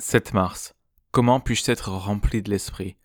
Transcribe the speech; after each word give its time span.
7 0.00 0.32
mars. 0.32 0.74
Comment 1.10 1.40
puis-je 1.40 1.70
être 1.70 1.90
rempli 1.90 2.42
de 2.42 2.50
l'Esprit? 2.50 2.96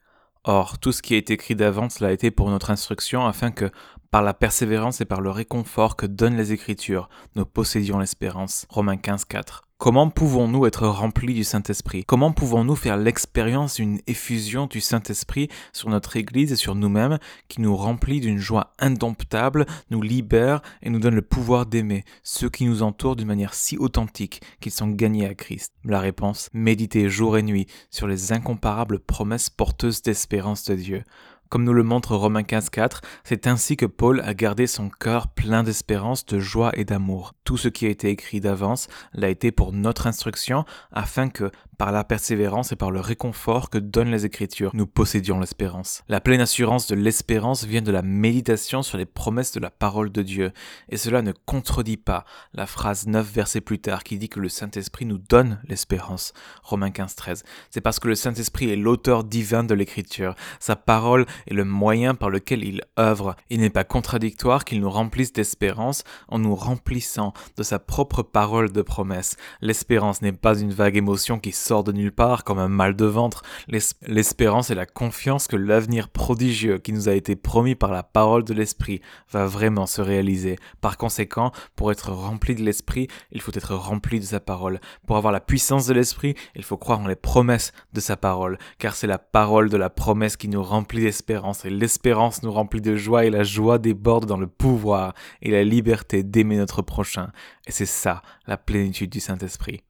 Or, 0.46 0.80
tout 0.80 0.92
ce 0.92 1.02
qui 1.02 1.16
est 1.16 1.30
écrit 1.30 1.56
d'avance 1.56 2.00
l'a 2.00 2.12
été 2.12 2.32
pour 2.32 2.50
notre 2.50 2.72
instruction, 2.72 3.26
afin 3.26 3.52
que, 3.52 3.70
par 4.12 4.22
la 4.22 4.34
persévérance 4.34 5.02
et 5.02 5.06
par 5.06 5.20
le 5.20 5.30
réconfort 5.30 5.98
que 5.98 6.06
donnent 6.06 6.38
les 6.38 6.54
Écritures, 6.54 7.10
nous 7.36 7.46
possédions 7.46 8.00
l'espérance. 8.00 8.66
Romains 8.70 8.98
15, 8.98 9.26
4. 9.26 9.65
Comment 9.78 10.10
pouvons-nous 10.10 10.66
être 10.66 10.88
remplis 10.88 11.34
du 11.34 11.44
Saint-Esprit? 11.44 12.06
Comment 12.06 12.32
pouvons-nous 12.32 12.78
faire 12.78 12.96
l'expérience 12.96 13.76
d'une 13.76 14.00
effusion 14.08 14.68
du 14.68 14.80
Saint-Esprit 14.80 15.50
sur 15.74 15.90
notre 15.90 16.16
Église 16.16 16.54
et 16.54 16.56
sur 16.56 16.76
nous-mêmes 16.76 17.20
qui 17.50 17.60
nous 17.60 17.76
remplit 17.76 18.22
d'une 18.22 18.38
joie 18.38 18.74
indomptable, 18.80 19.66
nous 19.92 20.02
libère 20.02 20.62
et 20.82 20.90
nous 20.90 21.00
donne 21.00 21.16
le 21.16 21.22
pouvoir 21.22 21.66
d'aimer 21.66 22.06
ceux 22.24 22.50
qui 22.50 22.64
nous 22.64 22.84
entourent 22.84 23.18
d'une 23.18 23.28
manière 23.28 23.54
si 23.54 23.78
authentique 23.78 24.42
qu'ils 24.62 24.72
sont 24.72 24.88
gagnés 24.88 25.28
à 25.28 25.36
Christ? 25.36 25.74
La 25.84 26.00
réponse, 26.00 26.50
méditer 26.54 27.10
jour 27.10 27.38
et 27.38 27.44
nuit 27.44 27.68
sur 27.92 28.08
les 28.08 28.32
incomparables 28.32 29.00
promesses 29.00 29.50
porteuses 29.50 30.02
d'espérance 30.02 30.64
de 30.64 30.76
Dieu. 30.76 31.04
Comme 31.50 31.64
nous 31.64 31.74
le 31.74 31.84
montre 31.84 32.16
Romains 32.16 32.42
15.4, 32.42 33.02
c'est 33.24 33.48
ainsi 33.48 33.78
que 33.78 33.86
Paul 33.86 34.22
a 34.22 34.34
gardé 34.34 34.68
son 34.68 34.90
cœur 34.90 35.28
plein 35.28 35.64
d'espérance, 35.64 36.26
de 36.26 36.40
joie 36.40 36.72
et 36.76 36.86
d'amour. 36.86 37.34
Tout 37.44 37.58
ce 37.58 37.68
qui 37.68 37.86
a 37.86 37.90
été 37.90 38.10
écrit 38.10 38.40
d'avance 38.40 38.88
l'a 39.14 39.30
été 39.30 39.52
pour 39.52 39.72
notre 39.72 40.08
instruction, 40.08 40.66
afin 40.92 41.30
que, 41.30 41.52
par 41.78 41.92
la 41.92 42.04
persévérance 42.04 42.72
et 42.72 42.76
par 42.76 42.90
le 42.90 43.00
réconfort 43.00 43.70
que 43.70 43.78
donnent 43.78 44.12
les 44.12 44.26
Écritures, 44.26 44.72
nous 44.74 44.88
possédions 44.88 45.40
l'espérance. 45.40 46.04
La 46.08 46.22
pleine 46.22 46.42
assurance 46.42 46.88
de 46.88 46.96
l'espérance 46.96 47.66
vient 47.66 47.82
de 47.82 47.92
la 47.92 48.02
méditation 48.02 48.82
sur 48.82 48.98
les 48.98 49.06
promesses 49.06 49.52
de 49.52 49.60
la 49.60 49.70
parole 49.70 50.12
de 50.12 50.22
Dieu, 50.22 50.52
et 50.90 50.98
cela 50.98 51.22
ne 51.22 51.34
contredit 51.46 51.98
pas 51.98 52.26
la 52.54 52.66
phrase 52.66 53.08
9 53.08 53.30
versets 53.30 53.62
plus 53.62 53.80
tard 53.80 54.04
qui 54.04 54.18
dit 54.18 54.30
que 54.30 54.40
le 54.40 54.50
Saint-Esprit 54.50 55.06
nous 55.06 55.18
donne 55.18 55.60
l'espérance. 55.68 56.34
Romains 56.64 56.90
15.13. 56.90 57.44
C'est 57.70 57.82
parce 57.82 58.00
que 58.00 58.08
le 58.08 58.16
Saint-Esprit 58.16 58.72
est 58.72 58.76
l'auteur 58.76 59.24
divin 59.24 59.64
de 59.64 59.74
l'Écriture. 59.74 60.36
Sa 60.60 60.76
parole 60.76 61.26
et 61.48 61.54
le 61.54 61.66
moyen 61.66 62.16
par 62.16 62.30
lequel 62.30 62.64
il 62.64 62.82
œuvre. 63.00 63.36
Il 63.50 63.62
n'est 63.62 63.70
pas 63.70 63.84
contradictoire 63.84 64.66
qu'il 64.66 64.80
nous 64.80 64.90
remplisse 64.90 65.34
d'espérance 65.34 66.04
en 66.28 66.40
nous 66.40 66.56
remplissant 66.56 67.34
de 67.58 67.64
sa 67.64 67.80
propre 67.80 68.24
parole 68.24 68.72
de 68.72 68.82
promesse. 68.82 69.36
L'espérance 69.62 70.22
n'est 70.22 70.32
pas 70.32 70.60
une 70.60 70.74
vague 70.74 70.98
émotion 70.98 71.40
qui 71.40 71.52
sort 71.52 71.84
de 71.84 71.92
nulle 71.92 72.12
part 72.12 72.44
comme 72.44 72.60
un 72.60 72.68
mal 72.68 72.96
de 72.96 73.06
ventre. 73.06 73.44
L'espérance 73.68 74.70
est 74.70 74.76
la 74.76 74.86
confiance 74.86 75.48
que 75.48 75.56
l'avenir 75.56 76.10
prodigieux 76.10 76.78
qui 76.78 76.94
nous 76.94 77.10
a 77.10 77.14
été 77.14 77.36
promis 77.36 77.76
par 77.76 77.92
la 77.92 78.04
parole 78.04 78.44
de 78.44 78.54
l'Esprit 78.54 79.02
va 79.32 79.46
vraiment 79.46 79.86
se 79.86 80.02
réaliser. 80.02 80.58
Par 80.82 80.98
conséquent, 80.98 81.52
pour 81.76 81.92
être 81.92 82.12
rempli 82.12 82.56
de 82.56 82.64
l'Esprit, 82.64 83.08
il 83.32 83.42
faut 83.42 83.52
être 83.56 83.76
rempli 83.76 84.20
de 84.20 84.26
sa 84.26 84.40
parole. 84.40 84.80
Pour 85.08 85.18
avoir 85.18 85.34
la 85.34 85.40
puissance 85.40 85.88
de 85.88 85.94
l'Esprit, 85.94 86.36
il 86.56 86.64
faut 86.64 86.78
croire 86.78 87.00
en 87.00 87.08
les 87.08 87.16
promesses 87.16 87.72
de 87.94 88.00
sa 88.00 88.18
parole, 88.18 88.58
car 88.78 88.96
c'est 88.96 89.08
la 89.08 89.20
parole 89.20 89.70
de 89.70 89.78
la 89.78 89.90
promesse 89.90 90.38
qui 90.38 90.48
nous 90.48 90.64
remplit 90.64 91.06
d'espérance 91.26 91.66
et 91.66 91.72
l'espérance 91.72 92.44
nous 92.44 92.52
remplit 92.52 92.82
de 92.82 92.96
joie 92.96 93.26
et 93.26 93.32
la 93.32 93.44
joie 93.44 93.80
déborde 93.80 94.28
dans 94.28 94.38
le 94.38 94.46
pouvoir 94.46 95.16
et 95.42 95.50
la 95.50 95.64
liberté 95.64 96.22
d'aimer 96.22 96.58
notre 96.58 96.84
prochain. 96.84 97.32
Et 97.66 97.72
c'est 97.72 97.88
ça, 97.88 98.22
la 98.46 98.58
plénitude 98.58 99.10
du 99.10 99.20
Saint-Esprit. 99.20 99.82